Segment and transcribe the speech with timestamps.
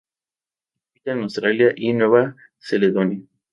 [0.89, 2.35] Habita en Australia y Nueva
[2.67, 3.21] Caledonia.